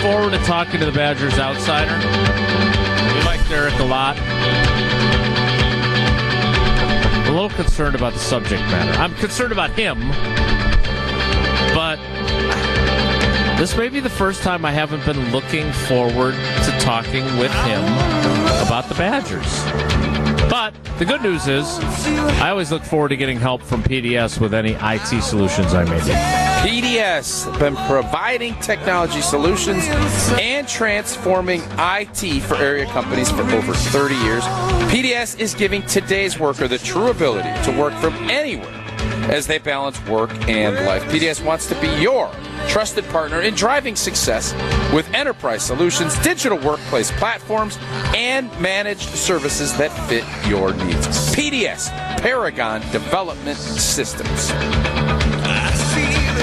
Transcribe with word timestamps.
forward 0.00 0.32
to 0.32 0.38
talking 0.44 0.80
to 0.80 0.86
the 0.86 0.92
Badgers 0.92 1.38
outsider. 1.38 1.94
We 3.14 3.24
like 3.24 3.46
Derek 3.48 3.74
a 3.78 3.84
lot. 3.84 4.16
A 7.26 7.30
little 7.30 7.50
concerned 7.50 7.94
about 7.94 8.12
the 8.12 8.18
subject 8.18 8.62
matter. 8.62 8.92
I'm 8.98 9.14
concerned 9.16 9.52
about 9.52 9.70
him, 9.70 9.98
but 11.74 11.98
this 13.58 13.76
may 13.76 13.88
be 13.88 14.00
the 14.00 14.10
first 14.10 14.42
time 14.42 14.64
I 14.64 14.72
haven't 14.72 15.04
been 15.04 15.32
looking 15.32 15.72
forward 15.72 16.34
to 16.34 16.78
talking 16.80 17.24
with 17.38 17.52
him 17.64 17.84
about 18.64 18.88
the 18.88 18.94
Badgers. 18.94 20.27
But 20.48 20.72
the 20.98 21.04
good 21.04 21.22
news 21.22 21.46
is, 21.46 21.78
I 22.40 22.50
always 22.50 22.72
look 22.72 22.82
forward 22.82 23.10
to 23.10 23.16
getting 23.16 23.38
help 23.38 23.62
from 23.62 23.82
PDS 23.82 24.40
with 24.40 24.54
any 24.54 24.76
IT 24.80 25.22
solutions 25.22 25.74
I 25.74 25.84
may 25.84 25.98
need. 25.98 26.82
PDS 26.82 27.44
has 27.44 27.58
been 27.58 27.76
providing 27.86 28.54
technology 28.60 29.20
solutions 29.20 29.84
and 30.40 30.66
transforming 30.66 31.62
IT 31.78 32.42
for 32.42 32.56
area 32.56 32.86
companies 32.86 33.30
for 33.30 33.42
over 33.42 33.74
30 33.74 34.14
years. 34.16 34.42
PDS 34.90 35.38
is 35.38 35.54
giving 35.54 35.82
today's 35.82 36.38
worker 36.38 36.66
the 36.66 36.78
true 36.78 37.10
ability 37.10 37.50
to 37.64 37.78
work 37.78 37.92
from 37.94 38.14
anywhere 38.30 38.74
as 39.30 39.46
they 39.46 39.58
balance 39.58 40.02
work 40.06 40.30
and 40.48 40.74
life. 40.86 41.04
PDS 41.04 41.44
wants 41.44 41.66
to 41.66 41.78
be 41.80 41.88
your 42.00 42.30
trusted 42.68 43.04
partner 43.06 43.42
in 43.42 43.54
driving 43.54 43.94
success 43.94 44.52
with 44.92 45.12
enterprise 45.12 45.62
solutions, 45.62 46.18
digital 46.20 46.58
workplace 46.58 47.10
platforms, 47.12 47.78
and 48.14 48.50
managed 48.60 49.08
services 49.10 49.76
that 49.76 49.90
fit 50.08 50.24
your 50.48 50.72
needs. 50.74 51.06
PDS, 51.34 51.90
Paragon 52.20 52.80
Development 52.92 53.58
Systems. 53.58 54.50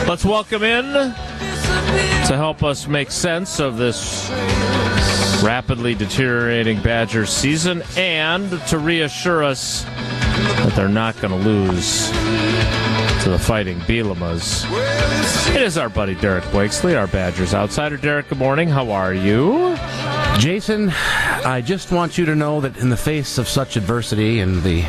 Let's 0.07 0.23
welcome 0.23 0.63
in 0.63 0.93
to 0.93 2.35
help 2.35 2.63
us 2.63 2.87
make 2.87 3.11
sense 3.11 3.59
of 3.59 3.77
this 3.77 4.29
rapidly 5.43 5.95
deteriorating 5.95 6.81
Badger 6.81 7.25
season 7.25 7.83
and 7.97 8.49
to 8.67 8.79
reassure 8.79 9.43
us 9.43 9.83
that 9.83 10.73
they're 10.75 10.87
not 10.87 11.19
going 11.21 11.31
to 11.31 11.49
lose 11.49 12.09
to 13.23 13.29
the 13.29 13.39
Fighting 13.39 13.79
Bielemas. 13.81 14.65
It 15.55 15.61
is 15.61 15.77
our 15.77 15.89
buddy 15.89 16.15
Derek 16.15 16.49
Blakesley, 16.51 16.95
our 16.95 17.07
Badgers 17.07 17.53
outsider. 17.53 17.97
Derek, 17.97 18.29
good 18.29 18.37
morning. 18.37 18.67
How 18.67 18.91
are 18.91 19.13
you? 19.13 19.75
Jason, 20.37 20.89
I 20.89 21.61
just 21.65 21.91
want 21.91 22.17
you 22.17 22.25
to 22.25 22.35
know 22.35 22.59
that 22.61 22.77
in 22.77 22.89
the 22.89 22.97
face 22.97 23.37
of 23.37 23.47
such 23.47 23.77
adversity 23.77 24.39
and 24.41 24.61
the 24.63 24.81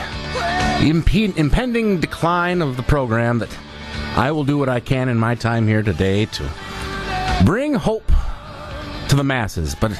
impe- 0.82 1.36
impending 1.36 2.00
decline 2.00 2.62
of 2.62 2.76
the 2.76 2.82
program, 2.82 3.38
that 3.38 3.56
I 4.16 4.32
will 4.32 4.44
do 4.44 4.58
what 4.58 4.68
I 4.68 4.80
can 4.80 5.08
in 5.08 5.18
my 5.18 5.34
time 5.34 5.68
here 5.68 5.82
today 5.82 6.26
to 6.26 6.50
bring 7.44 7.74
hope 7.74 8.10
to 9.08 9.14
the 9.16 9.24
masses. 9.24 9.74
But 9.74 9.92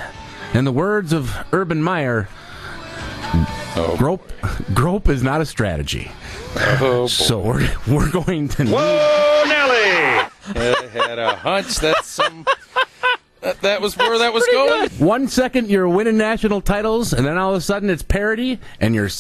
in 0.53 0.65
the 0.65 0.73
words 0.73 1.13
of 1.13 1.33
Urban 1.53 1.81
Meyer, 1.83 2.29
oh. 3.77 3.95
grope, 3.99 4.33
grope 4.75 5.09
is 5.09 5.23
not 5.23 5.41
a 5.41 5.47
strategy. 5.47 6.11
Oh, 6.81 7.07
So 7.07 7.39
we're, 7.39 7.71
we're 7.87 8.11
going 8.11 8.49
to 8.49 8.65
need. 8.65 8.73
Whoa, 8.73 9.45
Nelly! 9.47 10.26
I 10.55 10.89
had 10.93 11.19
a 11.19 11.35
hunch 11.37 11.77
that 11.77 12.05
some 12.05 12.47
that, 13.41 13.61
that 13.63 13.81
was 13.81 13.97
where 13.97 14.19
that 14.19 14.33
was 14.33 14.47
going. 14.47 14.91
One 14.91 15.29
second 15.29 15.69
you're 15.71 15.89
winning 15.89 16.17
national 16.17 16.61
titles, 16.61 17.13
and 17.13 17.27
then 17.27 17.39
all 17.39 17.51
of 17.51 17.57
a 17.57 17.61
sudden 17.61 17.91
it's 17.91 18.03
parody, 18.03 18.59
and 18.81 18.95
you're 18.95 19.11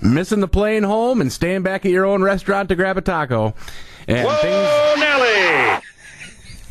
missing 0.00 0.40
the 0.40 0.48
plane 0.48 0.82
home 0.82 1.20
and 1.20 1.32
staying 1.32 1.62
back 1.62 1.86
at 1.86 1.92
your 1.92 2.04
own 2.04 2.22
restaurant 2.22 2.68
to 2.68 2.74
grab 2.74 2.96
a 2.96 3.00
taco. 3.00 3.54
And 4.08 4.28
things, 4.28 5.00
Nelly! 5.00 5.80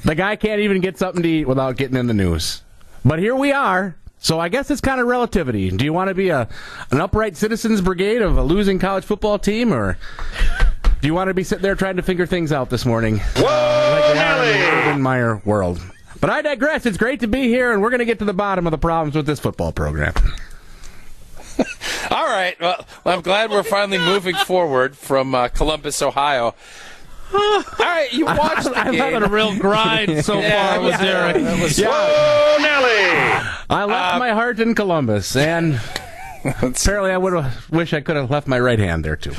the 0.05 0.15
guy 0.15 0.35
can't 0.35 0.61
even 0.61 0.81
get 0.81 0.97
something 0.97 1.23
to 1.23 1.29
eat 1.29 1.47
without 1.47 1.77
getting 1.77 1.97
in 1.97 2.07
the 2.07 2.13
news. 2.13 2.61
But 3.03 3.19
here 3.19 3.35
we 3.35 3.51
are. 3.51 3.95
So 4.19 4.39
I 4.39 4.49
guess 4.49 4.71
it's 4.71 4.81
kind 4.81 4.99
of 4.99 5.07
relativity. 5.07 5.69
Do 5.69 5.85
you 5.85 5.93
want 5.93 6.07
to 6.07 6.15
be 6.15 6.29
a 6.29 6.47
an 6.89 6.99
upright 6.99 7.37
citizens 7.37 7.81
brigade 7.81 8.21
of 8.21 8.37
a 8.37 8.43
losing 8.43 8.79
college 8.79 9.03
football 9.03 9.37
team, 9.37 9.71
or 9.71 9.97
do 11.01 11.07
you 11.07 11.13
want 11.13 11.27
to 11.27 11.33
be 11.33 11.43
sitting 11.43 11.61
there 11.61 11.75
trying 11.75 11.97
to 11.97 12.01
figure 12.01 12.25
things 12.25 12.51
out 12.51 12.69
this 12.71 12.85
morning? 12.85 13.19
Whoa, 13.37 13.84
like 14.15 14.37
they 14.37 14.63
are 14.65 14.71
in 14.71 14.73
the 14.73 14.73
Nelly! 14.75 14.89
Urban 14.89 15.01
Meyer 15.01 15.41
world. 15.45 15.81
But 16.21 16.29
I 16.29 16.41
digress. 16.41 16.85
It's 16.85 16.97
great 16.97 17.19
to 17.21 17.27
be 17.27 17.43
here, 17.49 17.71
and 17.71 17.81
we're 17.81 17.89
going 17.89 17.99
to 17.99 18.05
get 18.05 18.19
to 18.19 18.25
the 18.25 18.33
bottom 18.33 18.65
of 18.67 18.71
the 18.71 18.77
problems 18.77 19.15
with 19.15 19.25
this 19.25 19.39
football 19.39 19.71
program. 19.71 20.13
All 22.11 22.25
right. 22.25 22.55
Well, 22.59 22.85
I'm 23.05 23.21
glad 23.21 23.49
we're 23.51 23.63
finally 23.63 23.97
moving 23.97 24.35
forward 24.35 24.97
from 24.97 25.33
uh, 25.35 25.47
Columbus, 25.49 26.01
Ohio. 26.01 26.55
All 27.33 27.63
right, 27.79 28.07
you 28.13 28.25
watched 28.25 28.65
the 28.65 28.77
I'm 28.77 28.91
game. 28.91 29.01
having 29.01 29.23
a 29.23 29.27
real 29.27 29.57
grind 29.57 30.23
so 30.25 30.39
Yeah, 30.39 30.75
far 30.75 30.81
with 30.83 30.91
yeah, 30.91 31.01
Derek. 31.03 31.43
that 31.43 31.61
was- 31.61 31.79
Yeah. 31.79 31.87
Whoa, 31.89 32.57
Nelly! 32.61 33.49
I 33.69 33.83
left 33.85 34.19
my 34.19 34.29
heart 34.31 34.59
in 34.59 34.75
Columbus, 34.75 35.35
and 35.35 35.79
apparently 36.61 37.11
I 37.11 37.17
would 37.17 37.33
have 37.33 37.69
wish 37.71 37.93
I 37.93 38.01
could 38.01 38.15
have 38.15 38.29
left 38.29 38.47
my 38.47 38.59
right 38.59 38.79
hand 38.79 39.03
there 39.03 39.15
too. 39.15 39.33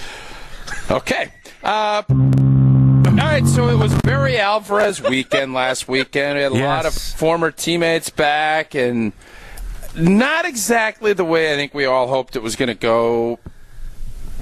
Okay. 0.90 1.28
Uh, 1.62 2.02
all 3.18 3.24
right, 3.26 3.46
so 3.46 3.68
it 3.68 3.76
was 3.78 3.94
Barry 4.02 4.38
Alvarez 4.38 5.00
weekend 5.02 5.54
last 5.54 5.88
weekend. 5.88 6.36
We 6.36 6.42
had 6.42 6.52
a 6.52 6.64
lot 6.64 6.86
of 6.86 6.94
former 6.94 7.50
teammates 7.50 8.10
back, 8.10 8.74
and 8.74 9.12
not 9.96 10.44
exactly 10.44 11.12
the 11.12 11.24
way 11.24 11.52
I 11.52 11.56
think 11.56 11.72
we 11.72 11.84
all 11.86 12.08
hoped 12.08 12.36
it 12.36 12.42
was 12.42 12.56
going 12.56 12.68
to 12.68 12.74
go. 12.74 13.38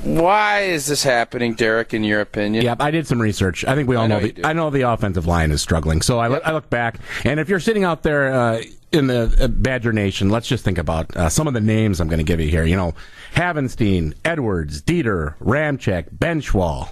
Why 0.02 0.60
is 0.62 0.86
this 0.86 1.02
happening, 1.02 1.54
Derek? 1.54 1.94
In 1.94 2.04
your 2.04 2.20
opinion? 2.20 2.64
Yeah, 2.64 2.74
I 2.80 2.90
did 2.90 3.06
some 3.06 3.20
research. 3.22 3.64
I 3.64 3.74
think 3.74 3.88
we 3.88 3.96
all 3.96 4.04
I 4.04 4.06
know 4.08 4.18
know, 4.20 4.26
the. 4.28 4.46
I 4.46 4.52
know 4.52 4.70
the 4.70 4.82
offensive 4.82 5.26
line 5.26 5.50
is 5.52 5.62
struggling. 5.62 6.02
So 6.02 6.18
I, 6.18 6.28
look- 6.28 6.42
I 6.44 6.52
look 6.52 6.68
back, 6.68 6.98
and 7.24 7.38
if 7.40 7.48
you're 7.48 7.60
sitting 7.60 7.84
out 7.84 8.02
there 8.02 8.34
uh, 8.34 8.62
in 8.92 9.06
the 9.06 9.34
uh, 9.40 9.48
Badger 9.48 9.92
Nation, 9.92 10.30
let's 10.30 10.48
just 10.48 10.64
think 10.64 10.78
about 10.78 11.16
uh, 11.16 11.28
some 11.28 11.46
of 11.46 11.54
the 11.54 11.60
names 11.60 12.00
I'm 12.00 12.08
going 12.08 12.18
to 12.18 12.24
give 12.24 12.40
you 12.40 12.48
here. 12.48 12.64
You 12.64 12.76
know, 12.76 12.94
Havenstein, 13.34 14.14
Edwards, 14.24 14.82
Deiter, 14.82 15.36
Ramczyk, 15.38 16.10
Benzschawel, 16.16 16.90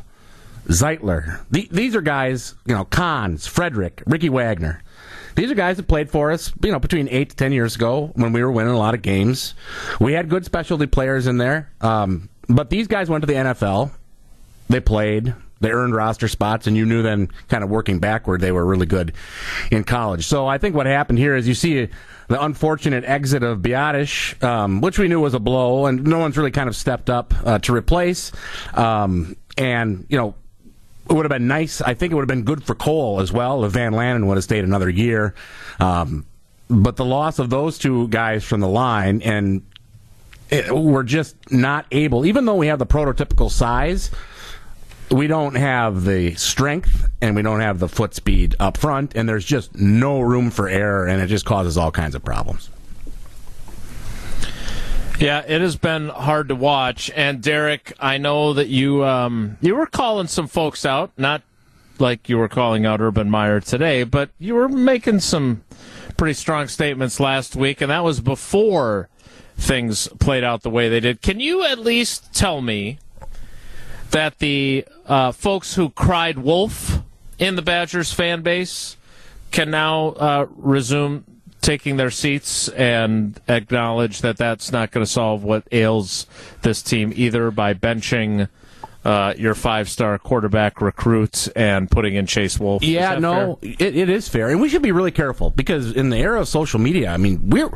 Zeitler. 0.67 1.41
The, 1.51 1.69
these 1.71 1.95
are 1.97 2.01
guys. 2.01 2.55
You 2.67 2.75
know, 2.75 2.85
Konz, 2.85 3.49
Frederick, 3.49 4.03
Ricky 4.07 4.29
Wagner. 4.29 4.83
These 5.35 5.51
are 5.51 5.55
guys 5.55 5.79
that 5.79 5.89
played 5.89 6.11
for 6.11 6.31
us, 6.31 6.53
you 6.63 6.71
know, 6.73 6.79
between 6.79 7.09
eight 7.09 7.31
to 7.31 7.37
ten 7.37 7.53
years 7.53 7.75
ago 7.75 8.13
when 8.15 8.33
we 8.33 8.43
were 8.43 8.53
winning 8.53 8.75
a 8.75 8.79
lot 8.79 8.95
of 8.95 9.01
games. 9.01 9.55
We 9.99 10.13
had 10.13 10.29
good 10.29 10.45
specialty 10.45 10.87
players 10.87 11.27
in 11.27 11.39
there, 11.39 11.71
um, 11.81 12.29
but 12.49 12.69
these 12.69 12.87
guys 12.87 13.09
went 13.09 13.23
to 13.23 13.27
the 13.27 13.33
NFL 13.33 13.93
they 14.73 14.81
played, 14.81 15.35
they 15.61 15.71
earned 15.71 15.95
roster 15.95 16.29
spots, 16.29 16.67
and 16.67 16.77
you 16.77 16.85
knew 16.85 17.03
then, 17.03 17.29
kind 17.49 17.63
of 17.63 17.71
working 17.71 17.99
backward, 17.99 18.41
they 18.41 18.53
were 18.53 18.65
really 18.65 18.87
good 18.87 19.13
in 19.71 19.85
college. 19.85 20.27
So 20.27 20.47
I 20.47 20.59
think 20.59 20.75
what 20.75 20.87
happened 20.87 21.19
here 21.19 21.37
is 21.37 21.47
you 21.47 21.55
see 21.55 21.89
the 22.29 22.43
unfortunate 22.43 23.05
exit 23.05 23.43
of 23.43 23.59
Biadasz, 23.59 24.43
um, 24.43 24.81
which 24.81 24.99
we 24.99 25.09
knew 25.09 25.21
was 25.21 25.35
a 25.35 25.39
blow, 25.39 25.87
and 25.87 26.05
no 26.05 26.19
one's 26.19 26.37
really 26.37 26.51
kind 26.51 26.69
of 26.69 26.75
stepped 26.75 27.11
up 27.11 27.35
uh, 27.45 27.59
to 27.61 27.75
replace. 27.75 28.33
Um, 28.75 29.37
and 29.57 30.07
you 30.09 30.17
know, 30.17 30.35
it 31.09 31.13
would 31.13 31.25
have 31.25 31.31
been 31.31 31.49
nice. 31.49 31.81
I 31.81 31.95
think 31.95 32.13
it 32.13 32.15
would 32.15 32.23
have 32.23 32.29
been 32.29 32.45
good 32.45 32.63
for 32.63 32.75
Cole 32.75 33.21
as 33.21 33.33
well 33.33 33.65
if 33.65 33.73
Van 33.73 33.93
Lanen 33.93 34.27
would 34.27 34.37
have 34.37 34.45
stayed 34.45 34.65
another 34.65 34.89
year. 34.89 35.35
Um, 35.81 36.27
but 36.69 36.97
the 36.97 37.05
loss 37.05 37.39
of 37.39 37.51
those 37.51 37.79
two 37.79 38.09
guys 38.09 38.45
from 38.45 38.61
the 38.61 38.69
line 38.69 39.21
and 39.23 39.63
it, 40.51 40.71
we're 40.75 41.03
just 41.03 41.51
not 41.51 41.87
able, 41.91 42.27
even 42.27 42.45
though 42.45 42.57
we 42.57 42.67
have 42.67 42.79
the 42.79 42.87
prototypical 42.87 43.51
size, 43.51 44.11
we 45.11 45.27
don't 45.27 45.55
have 45.55 46.05
the 46.05 46.35
strength 46.35 47.09
and 47.21 47.35
we 47.35 47.43
don't 47.43 47.61
have 47.61 47.79
the 47.79 47.89
foot 47.89 48.15
speed 48.15 48.55
up 48.61 48.77
front, 48.77 49.17
and 49.17 49.29
there's 49.29 49.45
just 49.45 49.75
no 49.75 50.21
room 50.21 50.51
for 50.51 50.69
error, 50.69 51.07
and 51.07 51.23
it 51.23 51.27
just 51.27 51.45
causes 51.45 51.79
all 51.79 51.91
kinds 51.91 52.15
of 52.15 52.25
problems. 52.25 52.69
Yeah, 55.23 55.45
it 55.47 55.61
has 55.61 55.77
been 55.77 56.09
hard 56.09 56.49
to 56.49 56.57
watch. 56.57 57.09
And 57.15 57.41
Derek, 57.41 57.93
I 58.01 58.19
know 58.19 58.55
that 58.55 58.67
you 58.67 59.05
um, 59.05 59.57
you 59.61 59.77
were 59.77 59.87
calling 59.87 60.27
some 60.27 60.49
folks 60.49 60.85
out, 60.85 61.13
not 61.17 61.43
like 62.01 62.29
you 62.29 62.39
were 62.39 62.49
calling 62.49 62.85
out 62.85 63.01
Urban 63.01 63.31
Meyer 63.31 63.61
today, 63.61 64.03
but 64.03 64.31
you 64.41 64.57
were 64.57 64.69
making 64.69 65.21
some 65.21 65.63
pretty 66.17 66.35
strong 66.35 66.67
statements 66.67 67.21
last 67.21 67.55
week, 67.55 67.81
and 67.81 67.93
that 67.93 68.03
was 68.03 68.21
before 68.21 69.09
things 69.57 70.09
played 70.19 70.43
out 70.43 70.63
the 70.63 70.71
way 70.71 70.89
they 70.89 70.99
did. 70.99 71.23
Can 71.23 71.39
you 71.39 71.65
at 71.67 71.79
least 71.79 72.35
tell 72.35 72.61
me 72.61 72.99
that 74.11 74.41
the 74.41 74.85
uh, 75.07 75.31
folks 75.31 75.77
who 75.77 75.91
cried 75.91 76.39
wolf 76.39 76.99
in 77.39 77.55
the 77.55 77.63
Badgers 77.63 78.13
fan 78.13 78.43
base 78.43 78.97
can 79.53 79.71
now 79.71 80.09
uh, 80.09 80.47
resume 80.57 81.23
taking 81.63 81.97
their 81.97 82.11
seats 82.11 82.69
and 82.69 83.41
acknowledge 83.49 84.21
that 84.21 84.37
that's 84.37 84.71
not 84.73 84.91
going 84.91 85.05
to 85.05 85.11
solve 85.11 85.43
what 85.43 85.67
ails 85.73 86.27
this 86.61 86.83
team 86.83 87.13
either 87.17 87.51
by 87.51 87.73
benching 87.73 88.49
uh, 89.05 89.35
your 89.37 89.55
five-star 89.55 90.19
quarterback 90.19 90.81
recruits 90.81 91.49
and 91.49 91.91
putting 91.91 92.15
in 92.15 92.27
Chase 92.27 92.61
Wolf. 92.61 92.83
Yeah, 92.83 93.19
no, 93.19 93.59
it, 93.63 93.97
it 93.97 94.09
is 94.09 94.29
fair, 94.29 94.49
and 94.51 94.61
we 94.61 94.69
should 94.69 94.83
be 94.83 94.93
really 94.93 95.11
careful 95.11 95.51
because 95.51 95.93
in 95.93 96.11
the 96.11 96.19
era 96.19 96.41
of 96.41 96.49
social 96.49 96.79
media, 96.79 97.11
I 97.11 97.17
mean, 97.17 97.49
we're 97.49 97.71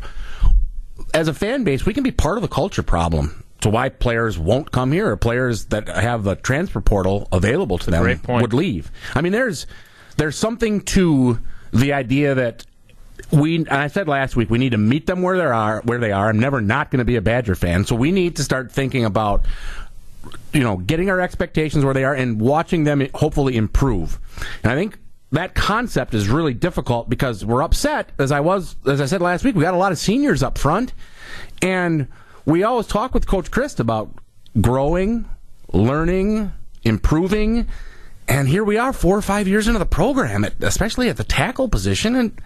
as 1.14 1.28
a 1.28 1.34
fan 1.34 1.64
base, 1.64 1.86
we 1.86 1.94
can 1.94 2.02
be 2.04 2.10
part 2.12 2.36
of 2.36 2.42
the 2.42 2.48
culture 2.48 2.82
problem 2.82 3.44
to 3.60 3.70
why 3.70 3.88
players 3.88 4.38
won't 4.38 4.70
come 4.70 4.92
here 4.92 5.10
or 5.10 5.16
players 5.16 5.66
that 5.66 5.88
have 5.88 6.24
the 6.24 6.36
transfer 6.36 6.80
portal 6.80 7.26
available 7.32 7.78
to 7.78 7.90
them 7.90 8.20
would 8.28 8.52
leave. 8.52 8.90
I 9.14 9.22
mean, 9.22 9.32
there's 9.32 9.66
there's 10.16 10.36
something 10.36 10.82
to 10.82 11.38
the 11.72 11.92
idea 11.92 12.34
that 12.34 12.64
we 13.32 13.66
I 13.68 13.88
said 13.88 14.08
last 14.08 14.36
week 14.36 14.50
we 14.50 14.58
need 14.58 14.70
to 14.70 14.78
meet 14.78 15.06
them 15.06 15.22
where 15.22 15.36
they 15.36 15.44
are 15.44 15.80
where 15.82 15.98
they 15.98 16.12
are. 16.12 16.28
I'm 16.28 16.38
never 16.38 16.60
not 16.60 16.90
going 16.90 16.98
to 16.98 17.04
be 17.04 17.16
a 17.16 17.22
Badger 17.22 17.54
fan, 17.54 17.84
so 17.84 17.96
we 17.96 18.12
need 18.12 18.36
to 18.36 18.44
start 18.44 18.70
thinking 18.70 19.04
about 19.04 19.44
you 20.52 20.62
know 20.62 20.76
getting 20.76 21.10
our 21.10 21.20
expectations 21.20 21.84
where 21.84 21.94
they 21.94 22.04
are 22.04 22.14
and 22.14 22.40
watching 22.40 22.84
them 22.84 23.06
hopefully 23.14 23.56
improve. 23.56 24.18
And 24.62 24.72
I 24.72 24.74
think 24.74 24.98
that 25.32 25.54
concept 25.54 26.14
is 26.14 26.28
really 26.28 26.54
difficult 26.54 27.08
because 27.08 27.44
we're 27.44 27.62
upset 27.62 28.10
as 28.18 28.32
I 28.32 28.40
was 28.40 28.76
as 28.86 29.00
I 29.00 29.06
said 29.06 29.20
last 29.20 29.44
week. 29.44 29.54
We 29.54 29.62
got 29.62 29.74
a 29.74 29.78
lot 29.78 29.92
of 29.92 29.98
seniors 29.98 30.42
up 30.42 30.58
front, 30.58 30.92
and 31.62 32.08
we 32.44 32.62
always 32.62 32.86
talk 32.86 33.12
with 33.12 33.26
Coach 33.26 33.50
Chryst 33.50 33.80
about 33.80 34.14
growing, 34.60 35.28
learning, 35.72 36.52
improving. 36.84 37.66
And 38.28 38.49
here 38.49 38.64
we 38.64 38.76
are, 38.76 38.93
four 38.93 39.17
or 39.17 39.23
five 39.23 39.46
years 39.46 39.69
into 39.69 39.78
the 39.78 39.87
program, 39.87 40.44
especially 40.61 41.08
at 41.08 41.17
the 41.17 41.23
tackle 41.23 41.69
position, 41.69 42.17
and 42.17 42.40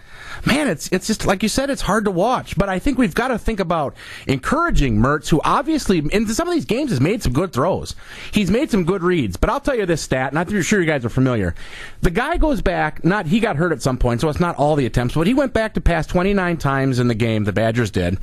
man, 0.45 0.67
it's 0.67 0.87
it's 0.89 1.07
just 1.07 1.25
like 1.25 1.41
you 1.41 1.49
said, 1.49 1.71
it's 1.71 1.81
hard 1.81 2.05
to 2.05 2.11
watch. 2.11 2.55
But 2.55 2.69
I 2.69 2.77
think 2.77 2.99
we've 2.99 3.15
got 3.15 3.29
to 3.29 3.39
think 3.39 3.59
about 3.59 3.95
encouraging 4.27 4.97
Mertz, 4.97 5.29
who 5.29 5.41
obviously 5.43 5.97
in 5.97 6.27
some 6.27 6.47
of 6.47 6.53
these 6.53 6.65
games 6.65 6.91
has 6.91 7.01
made 7.01 7.23
some 7.23 7.33
good 7.33 7.51
throws. 7.51 7.95
He's 8.31 8.51
made 8.51 8.69
some 8.69 8.83
good 8.83 9.01
reads. 9.01 9.37
But 9.37 9.49
I'll 9.49 9.59
tell 9.59 9.75
you 9.75 9.87
this 9.87 10.03
stat, 10.03 10.31
and 10.31 10.37
I'm 10.37 10.61
sure 10.61 10.79
you 10.79 10.85
guys 10.85 11.03
are 11.03 11.09
familiar. 11.09 11.55
The 12.01 12.11
guy 12.11 12.37
goes 12.37 12.61
back. 12.61 13.03
Not 13.03 13.25
he 13.25 13.39
got 13.39 13.55
hurt 13.55 13.71
at 13.71 13.81
some 13.81 13.97
point, 13.97 14.21
so 14.21 14.29
it's 14.29 14.39
not 14.39 14.57
all 14.57 14.75
the 14.75 14.85
attempts, 14.85 15.15
but 15.15 15.25
he 15.25 15.33
went 15.33 15.53
back 15.53 15.73
to 15.73 15.81
pass 15.81 16.05
29 16.05 16.57
times 16.57 16.99
in 16.99 17.07
the 17.07 17.15
game. 17.15 17.43
The 17.45 17.53
Badgers 17.53 17.89
did, 17.89 18.19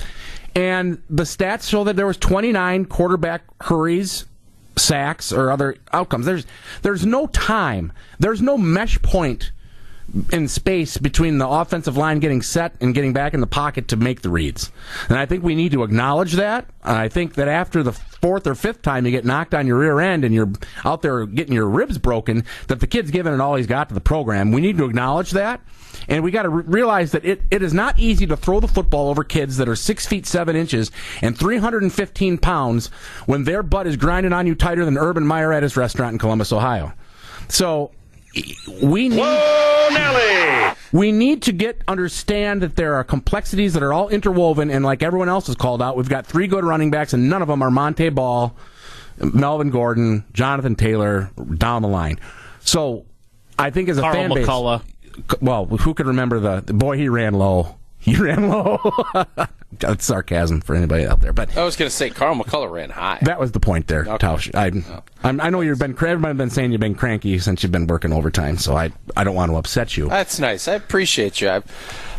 and 0.55 1.01
the 1.09 1.23
stats 1.23 1.69
show 1.69 1.83
that 1.83 1.97
there 1.97 2.07
was 2.07 2.17
29 2.17 2.85
quarterback 2.85 3.41
hurries 3.61 4.25
sacks 4.79 5.31
or 5.31 5.51
other 5.51 5.75
outcomes. 5.93 6.25
There's 6.25 6.45
there's 6.81 7.05
no 7.05 7.27
time. 7.27 7.91
There's 8.19 8.41
no 8.41 8.57
mesh 8.57 9.01
point 9.01 9.51
in 10.31 10.47
space 10.47 10.97
between 10.97 11.37
the 11.37 11.47
offensive 11.47 11.97
line 11.97 12.19
getting 12.19 12.41
set 12.41 12.73
and 12.81 12.93
getting 12.93 13.13
back 13.13 13.33
in 13.33 13.39
the 13.39 13.47
pocket 13.47 13.87
to 13.89 13.95
make 13.95 14.21
the 14.21 14.29
reads. 14.29 14.71
And 15.07 15.17
I 15.17 15.25
think 15.25 15.43
we 15.43 15.55
need 15.55 15.71
to 15.73 15.83
acknowledge 15.83 16.33
that. 16.33 16.67
I 16.83 17.07
think 17.07 17.35
that 17.35 17.47
after 17.47 17.83
the 17.83 17.91
fourth 17.93 18.47
or 18.47 18.55
fifth 18.55 18.81
time 18.81 19.05
you 19.05 19.11
get 19.11 19.25
knocked 19.25 19.53
on 19.53 19.67
your 19.67 19.77
rear 19.79 19.99
end 19.99 20.25
and 20.25 20.33
you're 20.33 20.51
out 20.83 21.01
there 21.01 21.25
getting 21.25 21.53
your 21.53 21.67
ribs 21.67 21.97
broken, 21.97 22.43
that 22.67 22.79
the 22.79 22.87
kid's 22.87 23.11
giving 23.11 23.33
it 23.33 23.39
all 23.39 23.55
he's 23.55 23.67
got 23.67 23.89
to 23.89 23.95
the 23.95 24.01
program. 24.01 24.51
We 24.51 24.61
need 24.61 24.77
to 24.77 24.85
acknowledge 24.85 25.31
that. 25.31 25.61
And 26.07 26.23
we 26.23 26.31
got 26.31 26.43
to 26.43 26.49
re- 26.49 26.63
realize 26.65 27.11
that 27.11 27.25
it, 27.25 27.41
it 27.51 27.61
is 27.61 27.73
not 27.73 27.97
easy 27.99 28.25
to 28.27 28.37
throw 28.37 28.59
the 28.59 28.67
football 28.67 29.09
over 29.09 29.23
kids 29.23 29.57
that 29.57 29.67
are 29.67 29.75
six 29.75 30.05
feet 30.05 30.25
seven 30.25 30.55
inches 30.55 30.91
and 31.21 31.37
315 31.37 32.37
pounds 32.37 32.87
when 33.25 33.43
their 33.43 33.63
butt 33.63 33.87
is 33.87 33.97
grinding 33.97 34.33
on 34.33 34.47
you 34.47 34.55
tighter 34.55 34.85
than 34.85 34.97
Urban 34.97 35.25
Meyer 35.25 35.51
at 35.53 35.63
his 35.63 35.77
restaurant 35.77 36.13
in 36.13 36.19
Columbus, 36.19 36.51
Ohio. 36.51 36.93
So 37.47 37.91
we 38.81 39.09
need 39.09 39.19
Whoa, 39.19 39.87
Nelly! 39.91 40.75
we 40.91 41.11
need 41.11 41.41
to 41.43 41.51
get 41.51 41.81
understand 41.87 42.61
that 42.61 42.75
there 42.75 42.95
are 42.95 43.03
complexities 43.03 43.73
that 43.73 43.83
are 43.83 43.93
all 43.93 44.09
interwoven 44.09 44.69
and 44.69 44.83
like 44.85 45.03
everyone 45.03 45.29
else 45.29 45.47
has 45.47 45.55
called 45.55 45.81
out 45.81 45.97
we've 45.97 46.09
got 46.09 46.25
three 46.25 46.47
good 46.47 46.63
running 46.63 46.91
backs 46.91 47.13
and 47.13 47.29
none 47.29 47.41
of 47.41 47.47
them 47.47 47.61
are 47.61 47.71
Montee 47.71 48.09
Ball 48.09 48.55
Melvin 49.17 49.69
Gordon 49.69 50.25
Jonathan 50.33 50.75
Taylor 50.75 51.31
down 51.55 51.81
the 51.81 51.87
line 51.87 52.19
so 52.61 53.05
I 53.57 53.69
think 53.71 53.89
as 53.89 53.97
a 53.97 54.01
Carl 54.01 54.13
fan 54.13 54.33
base 54.33 54.47
McCullough. 54.47 54.81
well 55.41 55.65
who 55.65 55.93
could 55.93 56.07
remember 56.07 56.39
the, 56.39 56.61
the 56.61 56.73
boy 56.73 56.97
he 56.97 57.09
ran 57.09 57.33
low 57.33 57.77
he 57.99 58.15
ran 58.21 58.47
low 58.49 58.79
that's 59.77 60.03
sarcasm 60.05 60.61
for 60.61 60.75
anybody 60.75 61.05
out 61.05 61.19
there 61.19 61.31
but 61.31 61.55
I 61.55 61.63
was 61.63 61.75
going 61.75 61.89
to 61.89 61.95
say 61.95 62.09
Carl 62.09 62.35
McCullough 62.35 62.71
ran 62.71 62.89
high. 62.89 63.19
that 63.21 63.39
was 63.39 63.51
the 63.51 63.59
point 63.59 63.87
there, 63.87 64.01
Okay. 64.01 64.17
Tausch. 64.25 64.53
I, 64.55 64.71
I'm, 65.27 65.39
I 65.39 65.49
know 65.49 65.61
you've 65.61 65.77
been. 65.79 65.91
Everybody's 65.91 66.37
been 66.37 66.49
saying 66.49 66.71
you've 66.71 66.81
been 66.81 66.95
cranky 66.95 67.37
since 67.39 67.61
you've 67.61 67.71
been 67.71 67.85
working 67.87 68.11
overtime, 68.11 68.57
so 68.57 68.75
I, 68.75 68.91
I 69.15 69.23
don't 69.23 69.35
want 69.35 69.51
to 69.51 69.57
upset 69.57 69.95
you. 69.95 70.09
That's 70.09 70.39
nice. 70.39 70.67
I 70.67 70.73
appreciate 70.73 71.39
you. 71.41 71.49
I, 71.49 71.61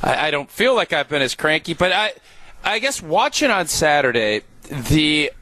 I, 0.02 0.28
I 0.28 0.30
don't 0.30 0.50
feel 0.50 0.74
like 0.76 0.92
I've 0.92 1.08
been 1.08 1.22
as 1.22 1.34
cranky, 1.34 1.74
but 1.74 1.92
I, 1.92 2.12
I 2.62 2.78
guess 2.78 3.02
watching 3.02 3.50
on 3.50 3.66
Saturday 3.66 4.42
the 4.68 5.32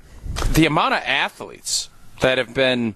the 0.52 0.66
amount 0.66 0.94
of 0.94 1.02
athletes 1.04 1.90
that 2.20 2.38
have 2.38 2.54
been 2.54 2.94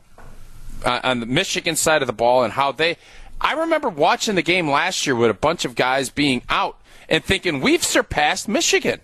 uh, 0.84 1.00
on 1.04 1.20
the 1.20 1.26
Michigan 1.26 1.76
side 1.76 2.02
of 2.02 2.06
the 2.06 2.12
ball 2.14 2.44
and 2.44 2.52
how 2.54 2.72
they. 2.72 2.96
I 3.40 3.54
remember 3.54 3.88
watching 3.88 4.36
the 4.36 4.42
game 4.42 4.70
last 4.70 5.06
year 5.06 5.16
with 5.16 5.30
a 5.30 5.34
bunch 5.34 5.64
of 5.64 5.74
guys 5.74 6.08
being 6.10 6.42
out 6.48 6.78
and 7.08 7.24
thinking 7.24 7.60
we've 7.60 7.84
surpassed 7.84 8.48
Michigan. 8.48 9.00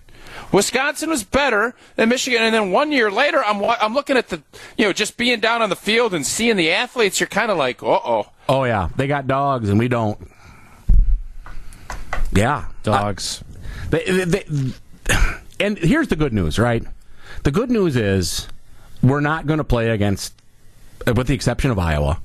Wisconsin 0.52 1.10
was 1.10 1.24
better 1.24 1.74
than 1.96 2.08
Michigan, 2.08 2.42
and 2.42 2.54
then 2.54 2.70
one 2.70 2.92
year 2.92 3.10
later, 3.10 3.42
I'm 3.44 3.62
I'm 3.64 3.94
looking 3.94 4.16
at 4.16 4.28
the 4.28 4.42
you 4.76 4.84
know 4.86 4.92
just 4.92 5.16
being 5.16 5.40
down 5.40 5.62
on 5.62 5.68
the 5.70 5.76
field 5.76 6.14
and 6.14 6.24
seeing 6.26 6.56
the 6.56 6.70
athletes. 6.70 7.18
You're 7.20 7.26
kind 7.28 7.50
of 7.50 7.56
like, 7.58 7.82
uh 7.82 7.86
oh. 8.04 8.26
Oh 8.48 8.64
yeah, 8.64 8.88
they 8.96 9.06
got 9.06 9.26
dogs 9.26 9.68
and 9.68 9.78
we 9.78 9.88
don't. 9.88 10.18
Yeah, 12.32 12.66
Dogs. 12.82 13.42
They, 13.90 14.04
they, 14.04 14.24
they- 14.24 14.72
and 15.60 15.78
here's 15.78 16.08
the 16.08 16.16
good 16.16 16.32
news, 16.32 16.58
right? 16.58 16.84
The 17.42 17.50
good 17.50 17.70
news 17.70 17.96
is 17.96 18.46
we're 19.02 19.20
not 19.20 19.46
going 19.46 19.58
to 19.58 19.64
play 19.64 19.90
against, 19.90 20.34
with 21.06 21.26
the 21.26 21.34
exception 21.34 21.70
of 21.70 21.78
Iowa, 21.78 22.20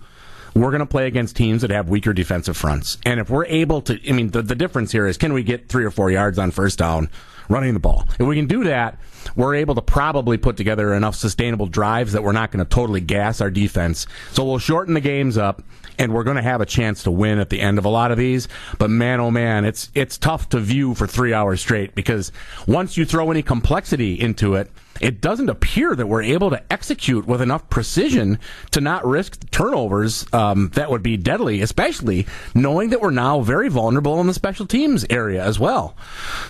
we're 0.56 0.70
going 0.70 0.80
to 0.80 0.86
play 0.86 1.08
against 1.08 1.36
teams 1.36 1.62
that 1.62 1.72
have 1.72 1.90
weaker 1.90 2.14
defensive 2.14 2.56
fronts. 2.58 2.98
And 3.06 3.20
if 3.20 3.30
we're 3.30 3.46
able 3.46 3.82
to, 3.84 4.00
I 4.08 4.12
mean, 4.14 4.30
the, 4.30 4.42
the 4.42 4.56
difference 4.56 4.92
here 4.92 5.08
is 5.08 5.18
can 5.18 5.34
we 5.34 5.44
get 5.44 5.70
three 5.70 5.86
or 5.86 5.92
four 5.92 6.12
yards 6.12 6.38
on 6.38 6.52
first 6.52 6.80
down 6.80 7.10
running 7.50 7.74
the 7.74 7.80
ball? 7.80 8.08
If 8.20 8.28
we 8.28 8.36
can 8.36 8.48
do 8.48 8.64
that, 8.66 9.00
we're 9.36 9.56
able 9.56 9.76
to 9.76 9.82
probably 9.82 10.38
put 10.38 10.58
together 10.58 10.94
enough 10.94 11.16
sustainable 11.16 11.66
drives 11.66 12.14
that 12.14 12.24
we're 12.24 12.34
not 12.34 12.52
going 12.52 12.64
to 12.64 12.70
totally 12.70 13.02
gas 13.02 13.42
our 13.42 13.50
defense. 13.50 14.06
So 14.32 14.46
we'll 14.46 14.60
shorten 14.60 14.94
the 14.94 15.02
games 15.02 15.38
up 15.38 15.64
and 15.98 16.14
we're 16.14 16.24
going 16.24 16.38
to 16.38 16.44
have 16.44 16.62
a 16.62 16.66
chance 16.66 17.04
to 17.04 17.12
win 17.12 17.40
at 17.40 17.50
the 17.50 17.62
end 17.62 17.78
of 17.78 17.86
a 17.86 17.90
lot 17.90 18.12
of 18.12 18.18
these. 18.18 18.48
But 18.78 18.90
man, 18.90 19.20
oh 19.20 19.32
man, 19.32 19.66
it's 19.66 19.92
it's 19.94 20.18
tough 20.18 20.50
to 20.50 20.60
view 20.60 20.96
for 20.96 21.08
three 21.08 21.34
hours 21.34 21.62
straight 21.62 21.96
because 21.96 22.32
once 22.68 22.98
you 22.98 23.06
throw 23.06 23.32
any 23.32 23.44
complexity 23.44 24.20
into 24.20 24.56
it, 24.56 24.72
it 25.04 25.20
doesn't 25.20 25.50
appear 25.50 25.96
that 25.96 26.08
we're 26.08 26.24
able 26.24 26.50
to 26.50 26.64
execute 26.72 27.28
with 27.28 27.42
enough 27.42 27.70
precision 27.70 28.40
to 28.72 28.80
not 28.80 29.06
risk 29.06 29.50
turnovers 29.52 30.26
um, 30.32 30.70
that 30.76 30.90
would 30.90 31.04
be 31.04 31.18
deadly, 31.18 31.62
especially 31.62 32.26
knowing 32.56 32.90
that 32.92 33.02
we're 33.02 33.12
now 33.12 33.42
very 33.42 33.68
vulnerable 33.68 34.22
in 34.22 34.28
the 34.28 34.34
special 34.34 34.66
teams 34.66 35.06
area 35.10 35.44
as 35.44 35.60
well. 35.60 35.98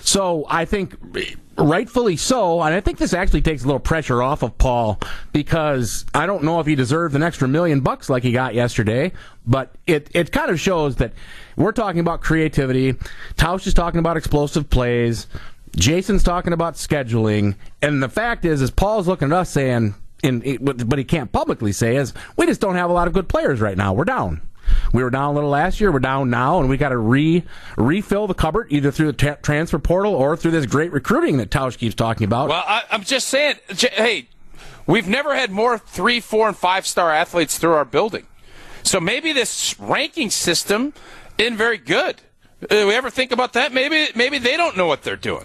So 0.02 0.46
I 0.48 0.66
think 0.66 0.94
rightfully 1.58 2.16
so, 2.16 2.62
and 2.62 2.72
I 2.72 2.80
think 2.80 2.98
this 2.98 3.12
actually 3.12 3.42
takes 3.42 3.64
a 3.64 3.66
little 3.66 3.80
pressure 3.80 4.22
off 4.22 4.44
of 4.44 4.56
Paul 4.56 5.00
because 5.32 6.06
I 6.14 6.26
don't 6.26 6.44
know 6.44 6.60
if 6.60 6.66
he 6.66 6.76
deserved 6.76 7.16
an 7.16 7.24
extra 7.24 7.48
million 7.48 7.80
bucks 7.80 8.08
like 8.08 8.22
he 8.22 8.30
got 8.30 8.54
yesterday, 8.54 9.12
but 9.46 9.74
it, 9.88 10.10
it 10.14 10.30
kind 10.30 10.50
of 10.52 10.60
shows 10.60 10.96
that 10.96 11.12
we're 11.56 11.72
talking 11.72 12.00
about 12.00 12.20
creativity. 12.20 12.94
Tausch 13.36 13.66
is 13.66 13.74
talking 13.74 13.98
about 13.98 14.16
explosive 14.16 14.70
plays. 14.70 15.26
Jason's 15.76 16.22
talking 16.22 16.52
about 16.52 16.74
scheduling, 16.74 17.56
and 17.82 18.02
the 18.02 18.08
fact 18.08 18.44
is, 18.44 18.62
is 18.62 18.70
Paul's 18.70 19.08
looking 19.08 19.32
at 19.32 19.38
us 19.38 19.50
saying, 19.50 19.94
in, 20.22 20.58
but 20.62 20.98
he 20.98 21.04
can't 21.04 21.30
publicly 21.32 21.72
say 21.72 21.96
is, 21.96 22.14
we 22.36 22.46
just 22.46 22.60
don't 22.60 22.76
have 22.76 22.90
a 22.90 22.92
lot 22.92 23.08
of 23.08 23.14
good 23.14 23.28
players 23.28 23.60
right 23.60 23.76
now. 23.76 23.92
We're 23.92 24.04
down. 24.04 24.40
We 24.92 25.02
were 25.02 25.10
down 25.10 25.30
a 25.30 25.32
little 25.34 25.50
last 25.50 25.80
year. 25.80 25.92
We're 25.92 25.98
down 25.98 26.30
now, 26.30 26.60
and 26.60 26.68
we 26.68 26.76
got 26.76 26.88
to 26.90 26.96
re 26.96 27.44
refill 27.76 28.26
the 28.26 28.34
cupboard 28.34 28.68
either 28.70 28.90
through 28.90 29.12
the 29.12 29.36
transfer 29.42 29.78
portal 29.78 30.14
or 30.14 30.36
through 30.36 30.52
this 30.52 30.66
great 30.66 30.92
recruiting 30.92 31.36
that 31.38 31.50
Tausch 31.50 31.76
keeps 31.76 31.94
talking 31.94 32.24
about. 32.24 32.48
Well, 32.48 32.64
I, 32.66 32.82
I'm 32.90 33.02
just 33.04 33.28
saying, 33.28 33.56
j- 33.74 33.90
hey, 33.92 34.28
we've 34.86 35.08
never 35.08 35.34
had 35.34 35.50
more 35.50 35.76
three, 35.78 36.20
four, 36.20 36.48
and 36.48 36.56
five 36.56 36.86
star 36.86 37.10
athletes 37.12 37.58
through 37.58 37.74
our 37.74 37.84
building. 37.84 38.26
So 38.82 39.00
maybe 39.00 39.32
this 39.32 39.78
ranking 39.78 40.30
system 40.30 40.94
isn't 41.36 41.56
very 41.56 41.78
good. 41.78 42.22
Uh, 42.62 42.86
we 42.86 42.94
ever 42.94 43.10
think 43.10 43.32
about 43.32 43.54
that? 43.54 43.72
Maybe 43.72 44.08
maybe 44.14 44.38
they 44.38 44.56
don't 44.56 44.76
know 44.76 44.86
what 44.86 45.02
they're 45.02 45.16
doing. 45.16 45.42